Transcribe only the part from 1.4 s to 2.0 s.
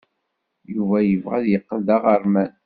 yeqqel d